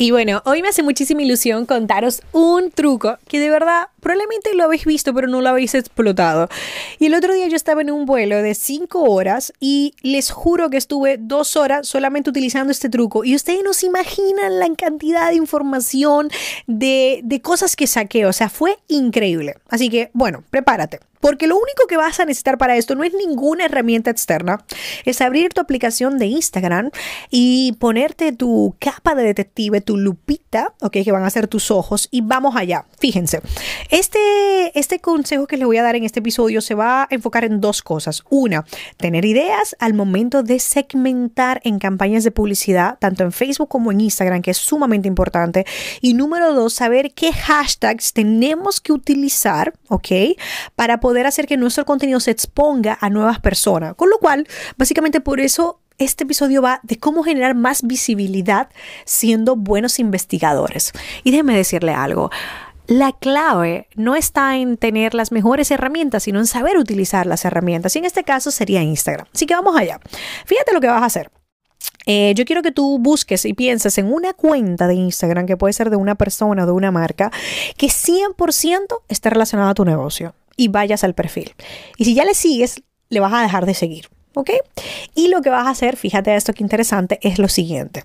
Y 0.00 0.12
bueno, 0.12 0.42
hoy 0.44 0.62
me 0.62 0.68
hace 0.68 0.84
muchísima 0.84 1.22
ilusión 1.22 1.66
contaros 1.66 2.22
un 2.30 2.70
truco 2.70 3.18
que 3.26 3.40
de 3.40 3.50
verdad 3.50 3.88
probablemente 3.98 4.54
lo 4.54 4.62
habéis 4.62 4.84
visto, 4.84 5.12
pero 5.12 5.26
no 5.26 5.40
lo 5.40 5.48
habéis 5.48 5.74
explotado. 5.74 6.48
Y 7.00 7.06
el 7.06 7.14
otro 7.14 7.34
día 7.34 7.48
yo 7.48 7.56
estaba 7.56 7.80
en 7.80 7.90
un 7.90 8.06
vuelo 8.06 8.40
de 8.40 8.54
5 8.54 9.02
horas 9.02 9.52
y 9.58 9.96
les 10.02 10.30
juro 10.30 10.70
que 10.70 10.76
estuve 10.76 11.16
dos 11.18 11.56
horas 11.56 11.88
solamente 11.88 12.30
utilizando 12.30 12.70
este 12.70 12.88
truco. 12.88 13.24
Y 13.24 13.34
ustedes 13.34 13.64
no 13.64 13.72
se 13.72 13.86
imaginan 13.86 14.60
la 14.60 14.72
cantidad 14.76 15.30
de 15.30 15.34
información, 15.34 16.30
de, 16.68 17.20
de 17.24 17.40
cosas 17.42 17.74
que 17.74 17.88
saqué. 17.88 18.24
O 18.26 18.32
sea, 18.32 18.48
fue 18.50 18.78
increíble. 18.86 19.56
Así 19.68 19.90
que, 19.90 20.10
bueno, 20.12 20.44
prepárate. 20.48 21.00
Porque 21.20 21.46
lo 21.46 21.56
único 21.56 21.86
que 21.88 21.96
vas 21.96 22.20
a 22.20 22.24
necesitar 22.24 22.58
para 22.58 22.76
esto 22.76 22.94
no 22.94 23.04
es 23.04 23.12
ninguna 23.14 23.64
herramienta 23.64 24.10
externa, 24.10 24.64
es 25.04 25.20
abrir 25.20 25.52
tu 25.52 25.60
aplicación 25.60 26.18
de 26.18 26.26
Instagram 26.26 26.90
y 27.30 27.72
ponerte 27.80 28.32
tu 28.32 28.76
capa 28.78 29.14
de 29.14 29.24
detective, 29.24 29.80
tu 29.80 29.96
lupita, 29.96 30.74
ok, 30.80 30.92
que 31.04 31.12
van 31.12 31.24
a 31.24 31.30
ser 31.30 31.48
tus 31.48 31.70
ojos, 31.70 32.08
y 32.10 32.20
vamos 32.20 32.56
allá. 32.56 32.86
Fíjense, 32.98 33.40
este, 33.90 34.78
este 34.78 35.00
consejo 35.00 35.46
que 35.46 35.56
les 35.56 35.66
voy 35.66 35.76
a 35.78 35.82
dar 35.82 35.96
en 35.96 36.04
este 36.04 36.20
episodio 36.20 36.60
se 36.60 36.74
va 36.74 37.02
a 37.02 37.08
enfocar 37.10 37.44
en 37.44 37.60
dos 37.60 37.82
cosas. 37.82 38.22
Una, 38.30 38.64
tener 38.96 39.24
ideas 39.24 39.76
al 39.78 39.94
momento 39.94 40.42
de 40.42 40.58
segmentar 40.58 41.60
en 41.64 41.78
campañas 41.78 42.24
de 42.24 42.30
publicidad, 42.30 42.98
tanto 42.98 43.24
en 43.24 43.32
Facebook 43.32 43.68
como 43.68 43.92
en 43.92 44.00
Instagram, 44.00 44.42
que 44.42 44.50
es 44.50 44.58
sumamente 44.58 45.08
importante. 45.08 45.66
Y 46.00 46.14
número 46.14 46.54
dos, 46.54 46.74
saber 46.74 47.12
qué 47.12 47.32
hashtags 47.32 48.12
tenemos 48.12 48.80
que 48.80 48.92
utilizar, 48.92 49.74
ok, 49.88 50.08
para 50.76 51.00
poder 51.00 51.07
poder 51.08 51.26
hacer 51.26 51.46
que 51.46 51.56
nuestro 51.56 51.86
contenido 51.86 52.20
se 52.20 52.30
exponga 52.30 52.98
a 53.00 53.08
nuevas 53.08 53.40
personas. 53.40 53.94
Con 53.94 54.10
lo 54.10 54.18
cual, 54.18 54.46
básicamente 54.76 55.22
por 55.22 55.40
eso 55.40 55.80
este 55.96 56.24
episodio 56.24 56.60
va 56.60 56.80
de 56.82 56.98
cómo 56.98 57.22
generar 57.22 57.54
más 57.54 57.82
visibilidad 57.82 58.68
siendo 59.06 59.56
buenos 59.56 59.98
investigadores. 60.00 60.92
Y 61.24 61.30
déjeme 61.30 61.56
decirle 61.56 61.94
algo. 61.94 62.30
La 62.88 63.12
clave 63.12 63.88
no 63.94 64.16
está 64.16 64.58
en 64.58 64.76
tener 64.76 65.14
las 65.14 65.32
mejores 65.32 65.70
herramientas, 65.70 66.24
sino 66.24 66.40
en 66.40 66.46
saber 66.46 66.76
utilizar 66.76 67.24
las 67.24 67.46
herramientas. 67.46 67.96
Y 67.96 68.00
en 68.00 68.04
este 68.04 68.22
caso 68.22 68.50
sería 68.50 68.82
Instagram. 68.82 69.28
Así 69.34 69.46
que 69.46 69.54
vamos 69.54 69.78
allá. 69.78 70.00
Fíjate 70.44 70.74
lo 70.74 70.82
que 70.82 70.88
vas 70.88 71.02
a 71.02 71.06
hacer. 71.06 71.30
Eh, 72.04 72.34
yo 72.36 72.44
quiero 72.44 72.60
que 72.60 72.72
tú 72.72 72.98
busques 72.98 73.46
y 73.46 73.54
pienses 73.54 73.96
en 73.96 74.12
una 74.12 74.34
cuenta 74.34 74.86
de 74.86 74.94
Instagram 74.94 75.46
que 75.46 75.56
puede 75.56 75.72
ser 75.72 75.88
de 75.88 75.96
una 75.96 76.16
persona 76.16 76.64
o 76.64 76.66
de 76.66 76.72
una 76.72 76.90
marca 76.90 77.32
que 77.78 77.86
100% 77.86 79.04
esté 79.08 79.30
relacionada 79.30 79.70
a 79.70 79.74
tu 79.74 79.86
negocio 79.86 80.34
y 80.58 80.68
vayas 80.68 81.04
al 81.04 81.14
perfil. 81.14 81.54
Y 81.96 82.04
si 82.04 82.14
ya 82.14 82.26
le 82.26 82.34
sigues, 82.34 82.82
le 83.08 83.20
vas 83.20 83.32
a 83.32 83.40
dejar 83.40 83.64
de 83.64 83.72
seguir. 83.72 84.10
¿Ok? 84.34 84.50
Y 85.14 85.28
lo 85.28 85.40
que 85.40 85.48
vas 85.48 85.66
a 85.66 85.70
hacer, 85.70 85.96
fíjate 85.96 86.36
esto 86.36 86.52
que 86.52 86.62
interesante, 86.62 87.18
es 87.22 87.38
lo 87.38 87.48
siguiente. 87.48 88.04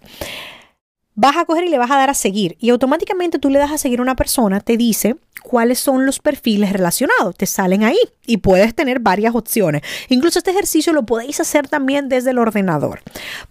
Vas 1.16 1.36
a 1.36 1.46
coger 1.46 1.66
y 1.66 1.70
le 1.70 1.78
vas 1.78 1.92
a 1.92 1.98
dar 1.98 2.10
a 2.10 2.16
seguir 2.16 2.56
y 2.60 2.70
automáticamente 2.70 3.38
tú 3.38 3.50
le 3.50 3.60
das 3.60 3.72
a 3.72 3.78
seguir 3.78 4.00
a 4.00 4.02
una 4.02 4.16
persona, 4.16 4.62
te 4.62 4.78
dice 4.78 5.16
cuáles 5.44 5.78
son 5.78 6.08
los 6.08 6.20
perfiles 6.20 6.74
relacionados. 6.74 7.36
Te 7.36 7.46
salen 7.46 7.84
ahí 7.84 8.00
y 8.26 8.38
puedes 8.38 8.74
tener 8.74 9.00
varias 9.00 9.36
opciones. 9.36 9.82
Incluso 10.10 10.40
este 10.40 10.52
ejercicio 10.52 10.94
lo 10.94 11.06
podéis 11.06 11.40
hacer 11.40 11.68
también 11.68 12.10
desde 12.10 12.32
el 12.32 12.40
ordenador. 12.40 13.02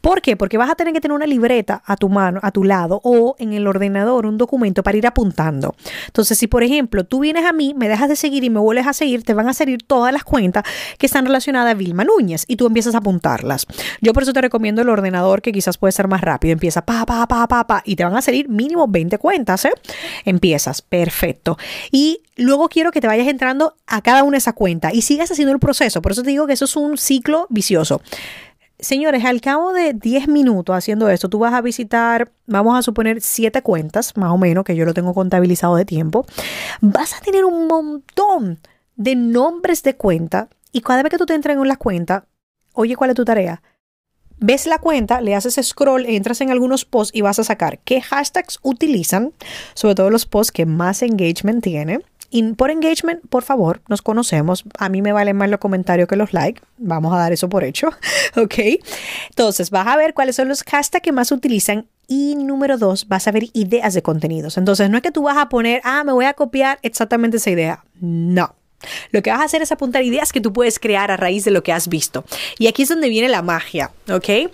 ¿Por 0.00 0.22
qué? 0.22 0.36
Porque 0.36 0.58
vas 0.58 0.70
a 0.70 0.74
tener 0.74 0.94
que 0.94 1.00
tener 1.00 1.14
una 1.14 1.26
libreta 1.26 1.82
a 1.84 1.96
tu 1.96 2.08
mano, 2.08 2.40
a 2.42 2.50
tu 2.50 2.64
lado 2.64 3.00
o 3.04 3.36
en 3.38 3.52
el 3.52 3.66
ordenador 3.66 4.26
un 4.26 4.38
documento 4.38 4.82
para 4.82 4.96
ir 4.96 5.06
apuntando. 5.06 5.74
Entonces, 6.06 6.38
si 6.38 6.46
por 6.46 6.62
ejemplo 6.62 7.04
tú 7.04 7.20
vienes 7.20 7.44
a 7.44 7.52
mí, 7.52 7.74
me 7.76 7.88
dejas 7.88 8.08
de 8.08 8.16
seguir 8.16 8.44
y 8.44 8.50
me 8.50 8.60
vuelves 8.60 8.86
a 8.86 8.92
seguir, 8.92 9.24
te 9.24 9.34
van 9.34 9.48
a 9.48 9.54
salir 9.54 9.82
todas 9.82 10.12
las 10.12 10.24
cuentas 10.24 10.64
que 10.98 11.06
están 11.06 11.26
relacionadas 11.26 11.72
a 11.72 11.74
Vilma 11.74 12.04
Núñez 12.04 12.44
y 12.48 12.56
tú 12.56 12.66
empiezas 12.66 12.94
a 12.94 12.98
apuntarlas. 12.98 13.66
Yo 14.00 14.12
por 14.12 14.22
eso 14.22 14.32
te 14.32 14.40
recomiendo 14.40 14.82
el 14.82 14.88
ordenador 14.88 15.42
que 15.42 15.52
quizás 15.52 15.76
puede 15.76 15.92
ser 15.92 16.08
más 16.08 16.22
rápido. 16.22 16.52
Empieza 16.52 16.82
pa, 16.82 17.04
pa, 17.04 17.26
pa, 17.26 17.46
pa, 17.46 17.66
pa 17.66 17.82
y 17.84 17.96
te 17.96 18.04
van 18.04 18.16
a 18.16 18.22
salir 18.22 18.48
mínimo 18.48 18.88
20 18.88 19.18
cuentas. 19.18 19.64
¿eh? 19.66 19.72
Empiezas, 20.24 20.80
perfecto. 20.82 21.58
Y 21.90 22.22
luego 22.36 22.68
quiero 22.68 22.90
que 22.90 23.00
te 23.00 23.06
vayas 23.06 23.28
entrando 23.28 23.76
a 23.86 24.00
cada 24.00 24.22
una 24.22 24.32
de 24.32 24.38
esas 24.38 24.54
cuentas 24.54 24.61
y 24.92 25.02
sigas 25.02 25.30
haciendo 25.30 25.52
el 25.52 25.58
proceso. 25.58 26.02
Por 26.02 26.12
eso 26.12 26.22
te 26.22 26.30
digo 26.30 26.46
que 26.46 26.52
eso 26.52 26.64
es 26.64 26.76
un 26.76 26.96
ciclo 26.96 27.46
vicioso. 27.50 28.00
Señores, 28.78 29.24
al 29.24 29.40
cabo 29.40 29.72
de 29.72 29.94
10 29.94 30.28
minutos 30.28 30.74
haciendo 30.74 31.08
esto, 31.08 31.28
tú 31.28 31.38
vas 31.38 31.54
a 31.54 31.60
visitar, 31.60 32.32
vamos 32.46 32.76
a 32.76 32.82
suponer, 32.82 33.20
7 33.20 33.62
cuentas, 33.62 34.16
más 34.16 34.32
o 34.32 34.38
menos, 34.38 34.64
que 34.64 34.74
yo 34.74 34.84
lo 34.84 34.94
tengo 34.94 35.14
contabilizado 35.14 35.76
de 35.76 35.84
tiempo. 35.84 36.26
Vas 36.80 37.14
a 37.14 37.20
tener 37.20 37.44
un 37.44 37.68
montón 37.68 38.58
de 38.96 39.14
nombres 39.14 39.82
de 39.82 39.96
cuenta 39.96 40.48
y 40.72 40.80
cada 40.80 41.02
vez 41.02 41.10
que 41.10 41.18
tú 41.18 41.26
te 41.26 41.34
entres 41.34 41.56
en 41.56 41.68
las 41.68 41.78
cuentas, 41.78 42.24
oye, 42.72 42.96
¿cuál 42.96 43.10
es 43.10 43.16
tu 43.16 43.24
tarea? 43.24 43.62
ves 44.42 44.66
la 44.66 44.78
cuenta, 44.78 45.20
le 45.20 45.34
haces 45.34 45.58
scroll, 45.66 46.04
entras 46.06 46.40
en 46.40 46.50
algunos 46.50 46.84
posts 46.84 47.16
y 47.16 47.20
vas 47.22 47.38
a 47.38 47.44
sacar 47.44 47.78
qué 47.78 48.02
hashtags 48.02 48.58
utilizan, 48.62 49.32
sobre 49.74 49.94
todo 49.94 50.10
los 50.10 50.26
posts 50.26 50.52
que 50.52 50.66
más 50.66 51.02
engagement 51.02 51.62
tienen. 51.62 52.02
Y 52.34 52.54
por 52.54 52.70
engagement, 52.70 53.20
por 53.28 53.42
favor, 53.42 53.82
nos 53.88 54.00
conocemos. 54.00 54.64
A 54.78 54.88
mí 54.88 55.02
me 55.02 55.12
valen 55.12 55.36
más 55.36 55.50
los 55.50 55.60
comentarios 55.60 56.08
que 56.08 56.16
los 56.16 56.32
likes. 56.32 56.62
Vamos 56.78 57.12
a 57.12 57.18
dar 57.18 57.30
eso 57.30 57.50
por 57.50 57.62
hecho. 57.62 57.88
ok. 58.36 58.54
Entonces, 59.28 59.68
vas 59.68 59.86
a 59.86 59.98
ver 59.98 60.14
cuáles 60.14 60.36
son 60.36 60.48
los 60.48 60.62
hashtags 60.62 61.02
que 61.02 61.12
más 61.12 61.30
utilizan. 61.30 61.88
Y 62.08 62.34
número 62.36 62.78
dos, 62.78 63.06
vas 63.06 63.28
a 63.28 63.32
ver 63.32 63.44
ideas 63.52 63.92
de 63.92 64.00
contenidos. 64.00 64.56
Entonces, 64.56 64.88
no 64.88 64.96
es 64.96 65.02
que 65.02 65.10
tú 65.10 65.24
vas 65.24 65.36
a 65.36 65.50
poner, 65.50 65.82
ah, 65.84 66.04
me 66.04 66.12
voy 66.12 66.24
a 66.24 66.32
copiar 66.32 66.78
exactamente 66.80 67.36
esa 67.36 67.50
idea. 67.50 67.84
No. 68.00 68.54
Lo 69.10 69.22
que 69.22 69.30
vas 69.30 69.40
a 69.40 69.44
hacer 69.44 69.62
es 69.62 69.72
apuntar 69.72 70.02
ideas 70.02 70.32
que 70.32 70.40
tú 70.40 70.52
puedes 70.52 70.78
crear 70.78 71.10
a 71.10 71.16
raíz 71.16 71.44
de 71.44 71.50
lo 71.50 71.62
que 71.62 71.72
has 71.72 71.88
visto. 71.88 72.24
Y 72.58 72.66
aquí 72.66 72.82
es 72.82 72.88
donde 72.88 73.08
viene 73.08 73.28
la 73.28 73.42
magia, 73.42 73.90
¿ok? 74.10 74.50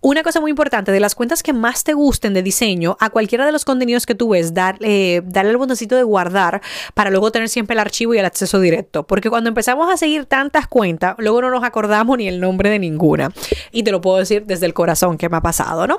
Una 0.00 0.22
cosa 0.22 0.40
muy 0.40 0.50
importante, 0.50 0.92
de 0.92 1.00
las 1.00 1.14
cuentas 1.14 1.42
que 1.42 1.52
más 1.52 1.84
te 1.84 1.94
gusten 1.94 2.34
de 2.34 2.42
diseño, 2.42 2.96
a 3.00 3.10
cualquiera 3.10 3.46
de 3.46 3.52
los 3.52 3.64
contenidos 3.64 4.06
que 4.06 4.14
tú 4.14 4.30
ves, 4.30 4.54
dar, 4.54 4.76
eh, 4.80 5.22
darle 5.24 5.52
el 5.52 5.56
botoncito 5.56 5.96
de 5.96 6.02
guardar 6.02 6.60
para 6.94 7.10
luego 7.10 7.30
tener 7.30 7.48
siempre 7.48 7.74
el 7.74 7.80
archivo 7.80 8.14
y 8.14 8.18
el 8.18 8.24
acceso 8.24 8.60
directo. 8.60 9.06
Porque 9.06 9.30
cuando 9.30 9.48
empezamos 9.48 9.92
a 9.92 9.96
seguir 9.96 10.26
tantas 10.26 10.66
cuentas, 10.66 11.14
luego 11.18 11.42
no 11.42 11.50
nos 11.50 11.64
acordamos 11.64 12.18
ni 12.18 12.28
el 12.28 12.40
nombre 12.40 12.70
de 12.70 12.78
ninguna. 12.78 13.32
Y 13.72 13.82
te 13.82 13.92
lo 13.92 14.00
puedo 14.00 14.18
decir 14.18 14.44
desde 14.46 14.66
el 14.66 14.74
corazón 14.74 15.18
que 15.18 15.28
me 15.28 15.36
ha 15.36 15.40
pasado, 15.40 15.86
¿no? 15.86 15.98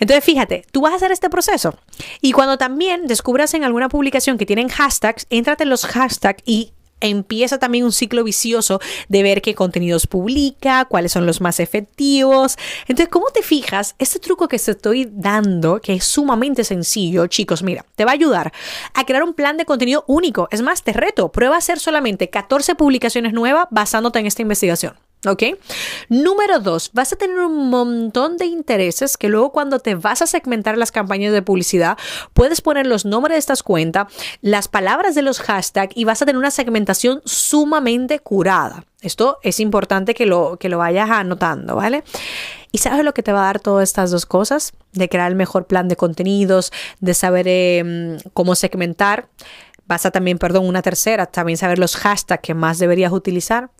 Entonces, 0.00 0.24
fíjate, 0.24 0.64
tú 0.70 0.82
vas 0.82 0.92
a 0.92 0.96
hacer 0.96 1.12
este 1.12 1.30
proceso. 1.30 1.74
Y 2.20 2.32
cuando 2.32 2.58
también 2.58 3.06
descubras 3.06 3.54
en 3.54 3.64
alguna 3.64 3.88
publicación 3.88 4.38
que 4.38 4.46
tienen 4.46 4.68
hashtags, 4.68 5.26
éntrate 5.30 5.64
en 5.64 5.70
los 5.70 5.86
hashtags 5.86 6.42
y 6.44 6.72
empieza 7.00 7.58
también 7.58 7.84
un 7.84 7.92
ciclo 7.92 8.24
vicioso 8.24 8.80
de 9.08 9.22
ver 9.22 9.42
qué 9.42 9.54
contenidos 9.54 10.06
publica, 10.06 10.84
cuáles 10.86 11.12
son 11.12 11.26
los 11.26 11.40
más 11.40 11.60
efectivos. 11.60 12.56
Entonces, 12.88 13.08
¿cómo 13.08 13.26
te 13.32 13.42
fijas? 13.42 13.94
Este 13.98 14.18
truco 14.18 14.48
que 14.48 14.58
te 14.58 14.70
estoy 14.70 15.08
dando, 15.10 15.80
que 15.80 15.94
es 15.94 16.04
sumamente 16.04 16.64
sencillo, 16.64 17.26
chicos, 17.26 17.62
mira, 17.62 17.84
te 17.94 18.04
va 18.04 18.12
a 18.12 18.14
ayudar 18.14 18.52
a 18.94 19.04
crear 19.04 19.22
un 19.22 19.34
plan 19.34 19.56
de 19.56 19.64
contenido 19.64 20.04
único. 20.06 20.48
Es 20.50 20.62
más, 20.62 20.82
te 20.82 20.92
reto, 20.92 21.30
prueba 21.30 21.56
a 21.56 21.58
hacer 21.58 21.78
solamente 21.78 22.30
14 22.30 22.74
publicaciones 22.74 23.32
nuevas 23.32 23.66
basándote 23.70 24.18
en 24.18 24.26
esta 24.26 24.42
investigación. 24.42 25.05
¿Ok? 25.26 25.42
Número 26.08 26.60
dos, 26.60 26.90
vas 26.92 27.12
a 27.12 27.16
tener 27.16 27.38
un 27.38 27.68
montón 27.68 28.36
de 28.36 28.46
intereses 28.46 29.16
que 29.16 29.28
luego 29.28 29.52
cuando 29.52 29.80
te 29.80 29.94
vas 29.94 30.22
a 30.22 30.26
segmentar 30.26 30.78
las 30.78 30.92
campañas 30.92 31.32
de 31.32 31.42
publicidad, 31.42 31.98
puedes 32.32 32.60
poner 32.60 32.86
los 32.86 33.04
nombres 33.04 33.34
de 33.34 33.38
estas 33.38 33.62
cuentas, 33.62 34.06
las 34.40 34.68
palabras 34.68 35.14
de 35.14 35.22
los 35.22 35.40
hashtags 35.40 35.96
y 35.96 36.04
vas 36.04 36.22
a 36.22 36.26
tener 36.26 36.38
una 36.38 36.50
segmentación 36.50 37.22
sumamente 37.24 38.20
curada. 38.20 38.84
Esto 39.02 39.38
es 39.42 39.60
importante 39.60 40.14
que 40.14 40.26
lo, 40.26 40.56
que 40.58 40.68
lo 40.68 40.78
vayas 40.78 41.10
anotando, 41.10 41.76
¿vale? 41.76 42.02
¿Y 42.72 42.78
sabes 42.78 43.04
lo 43.04 43.14
que 43.14 43.22
te 43.22 43.32
va 43.32 43.42
a 43.42 43.46
dar 43.46 43.60
todas 43.60 43.88
estas 43.88 44.10
dos 44.10 44.26
cosas? 44.26 44.72
De 44.92 45.08
crear 45.08 45.30
el 45.30 45.36
mejor 45.36 45.66
plan 45.66 45.88
de 45.88 45.96
contenidos, 45.96 46.72
de 47.00 47.14
saber 47.14 47.46
em, 47.48 48.18
cómo 48.32 48.54
segmentar. 48.54 49.28
Vas 49.86 50.06
a 50.06 50.10
también, 50.10 50.38
perdón, 50.38 50.66
una 50.66 50.82
tercera, 50.82 51.26
también 51.26 51.56
saber 51.56 51.78
los 51.78 51.96
hashtags 51.96 52.42
que 52.42 52.54
más 52.54 52.78
deberías 52.78 53.12
utilizar 53.12 53.70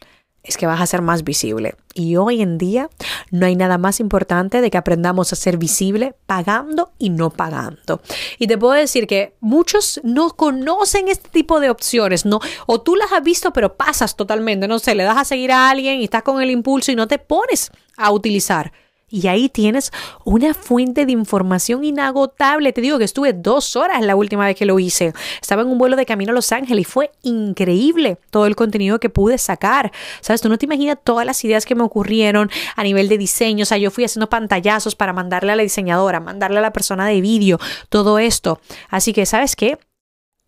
es 0.47 0.57
que 0.57 0.67
vas 0.67 0.81
a 0.81 0.87
ser 0.87 1.03
más 1.03 1.25
visible. 1.25 1.75
Y 1.95 2.17
hoy 2.17 2.43
en 2.43 2.59
día 2.59 2.91
no 3.31 3.47
hay 3.47 3.57
nada 3.57 3.79
más 3.79 4.01
importante 4.01 4.61
de 4.61 4.71
que 4.71 4.79
aprendamos 4.79 5.33
a 5.33 5.37
ser 5.37 5.57
visible 5.57 6.15
pagando 6.27 6.93
y 6.99 7.11
no 7.11 7.31
pagando. 7.31 8.01
Y 8.39 8.47
te 8.47 8.59
puedo 8.59 8.75
decir 8.75 9.07
que 9.07 9.35
muchos 9.41 10.01
no 10.05 10.31
conocen 10.31 11.09
este 11.09 11.29
tipo 11.31 11.61
de 11.61 11.71
opciones, 11.71 12.27
no, 12.27 12.41
o 12.67 12.81
tú 12.81 12.97
las 12.97 13.13
has 13.13 13.23
visto 13.23 13.53
pero 13.53 13.77
pasas 13.77 14.17
totalmente, 14.17 14.69
no 14.69 14.79
sé, 14.79 14.95
le 14.95 15.05
das 15.05 15.17
a 15.17 15.25
seguir 15.25 15.53
a 15.53 15.71
alguien 15.71 16.01
y 16.01 16.05
estás 16.05 16.23
con 16.23 16.43
el 16.43 16.51
impulso 16.51 16.93
y 16.93 16.97
no 16.97 17.09
te 17.09 17.19
pones 17.19 17.71
a 17.97 18.11
utilizar 18.11 18.73
y 19.09 19.29
ahí 19.29 19.49
tienes 19.49 19.93
una 20.25 20.53
fuente 20.53 21.07
de 21.07 21.13
información 21.13 21.85
inagotable. 21.85 22.73
Te 22.73 22.81
digo 22.81 22.99
que 22.99 23.05
estuve 23.05 23.33
dos 23.33 23.77
horas 23.77 24.05
la 24.05 24.17
última 24.17 24.47
vez 24.47 24.57
que 24.57 24.67
lo 24.67 24.79
hice. 24.81 25.13
Estaba 25.41 25.63
en 25.63 25.69
un 25.69 25.79
vuelo 25.79 25.95
de 25.95 26.05
camino 26.05 26.33
a 26.33 26.35
Los 26.35 26.51
Ángeles 26.51 26.83
y 26.83 26.91
fue 26.91 27.13
increíble 27.23 28.19
todo 28.31 28.47
el 28.47 28.57
contenido 28.57 28.99
que 28.99 29.09
pude 29.09 29.39
sacar. 29.39 29.93
Sabes, 30.21 30.41
tú 30.41 30.49
no 30.49 30.59
te 30.59 30.67
imaginas 30.67 30.99
todas 31.05 31.25
las 31.25 31.45
ideas 31.45 31.65
que 31.65 31.77
me 31.77 31.85
ocurrieron 31.85 32.51
a 32.75 32.83
nivel 32.83 33.09
de 33.09 33.17
diseño. 33.17 33.63
O 33.63 33.67
sea, 33.67 33.79
yo 33.79 33.93
fui 33.93 34.05
haciendo 34.05 34.29
pantallazos 34.29 34.97
para 34.97 35.13
mandarle 35.13 35.53
a 35.53 35.57
la 35.57 35.63
diseñadora, 35.63 36.19
mandarle 36.19 36.59
a 36.59 36.63
la 36.63 36.73
persona 36.73 37.07
de 37.07 37.21
vídeo, 37.21 37.59
todo 37.89 38.19
esto. 38.19 38.61
Así 38.91 39.13
que, 39.13 39.25
¿sabes 39.25 39.55
qué? 39.55 39.79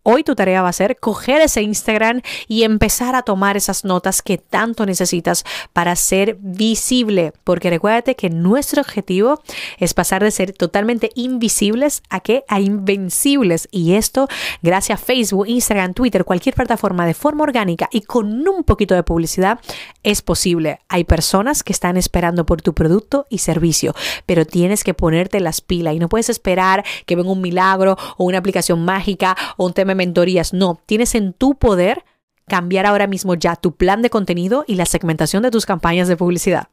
Hoy 0.03 0.23
tu 0.23 0.33
tarea 0.33 0.61
va 0.61 0.69
a 0.69 0.73
ser 0.73 0.97
coger 0.97 1.41
ese 1.41 1.61
Instagram 1.61 2.21
y 2.47 2.63
empezar 2.63 3.15
a 3.15 3.21
tomar 3.23 3.57
esas 3.57 3.83
notas 3.83 4.21
que 4.21 4.37
tanto 4.37 4.85
necesitas 4.85 5.43
para 5.73 5.93
ser 5.97 6.37
visible. 6.39 7.33
Porque 7.43 7.69
recuérdate 7.69 8.15
que 8.15 8.29
nuestro 8.29 8.81
objetivo 8.81 9.41
es 9.77 9.93
pasar 9.93 10.23
de 10.23 10.31
ser 10.31 10.53
totalmente 10.53 11.11
invisibles 11.15 12.01
a 12.09 12.21
que 12.21 12.45
a 12.47 12.61
invencibles. 12.61 13.67
Y 13.71 13.95
esto 13.95 14.29
gracias 14.61 15.01
a 15.01 15.03
Facebook, 15.03 15.47
Instagram, 15.49 15.93
Twitter, 15.93 16.23
cualquier 16.23 16.55
plataforma 16.55 17.05
de 17.05 17.13
forma 17.13 17.43
orgánica 17.43 17.89
y 17.91 18.01
con 18.01 18.47
un 18.47 18.63
poquito 18.63 18.95
de 18.95 19.03
publicidad 19.03 19.59
es 20.03 20.21
posible. 20.21 20.79
Hay 20.87 21.03
personas 21.03 21.63
que 21.63 21.73
están 21.73 21.97
esperando 21.97 22.45
por 22.45 22.61
tu 22.61 22.73
producto 22.73 23.25
y 23.29 23.39
servicio, 23.39 23.93
pero 24.25 24.45
tienes 24.45 24.83
que 24.83 24.93
ponerte 24.93 25.39
las 25.39 25.61
pilas 25.61 25.93
y 25.93 25.99
no 25.99 26.09
puedes 26.09 26.29
esperar 26.29 26.85
que 27.05 27.15
venga 27.15 27.31
un 27.31 27.41
milagro 27.41 27.97
o 28.17 28.25
una 28.25 28.37
aplicación 28.37 28.85
mágica 28.85 29.35
o 29.57 29.65
un 29.65 29.73
tema 29.73 29.95
mentorías. 29.95 30.53
No, 30.53 30.81
tienes 30.85 31.15
en 31.15 31.33
tu 31.33 31.55
poder 31.55 32.03
cambiar 32.47 32.85
ahora 32.85 33.07
mismo 33.07 33.35
ya 33.35 33.55
tu 33.55 33.75
plan 33.75 34.01
de 34.01 34.09
contenido 34.09 34.65
y 34.67 34.75
la 34.75 34.85
segmentación 34.85 35.43
de 35.43 35.51
tus 35.51 35.65
campañas 35.65 36.07
de 36.07 36.17
publicidad. 36.17 36.67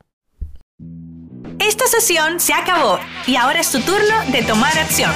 Esta 1.58 1.86
sesión 1.86 2.38
se 2.40 2.52
acabó 2.52 2.98
y 3.26 3.36
ahora 3.36 3.60
es 3.60 3.70
tu 3.70 3.80
turno 3.80 4.14
de 4.30 4.42
tomar 4.42 4.76
acción. 4.78 5.10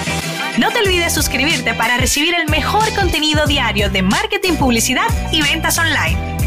No 0.58 0.70
te 0.70 0.80
olvides 0.80 1.12
suscribirte 1.12 1.74
para 1.74 1.96
recibir 1.96 2.34
el 2.34 2.48
mejor 2.48 2.92
contenido 2.94 3.46
diario 3.46 3.90
de 3.90 4.02
marketing, 4.02 4.54
publicidad 4.54 5.06
y 5.32 5.42
ventas 5.42 5.78
online. 5.78 6.39